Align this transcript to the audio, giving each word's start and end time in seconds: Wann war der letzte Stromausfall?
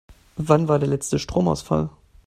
Wann 0.37 0.67
war 0.67 0.79
der 0.79 0.87
letzte 0.89 1.19
Stromausfall? 1.19 1.89